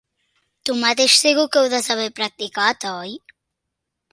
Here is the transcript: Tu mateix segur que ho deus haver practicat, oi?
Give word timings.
Tu 0.69 0.75
mateix 0.83 1.13
segur 1.23 1.45
que 1.55 1.63
ho 1.65 1.67
deus 1.73 1.91
haver 1.97 2.09
practicat, 2.21 2.89
oi? 2.95 3.17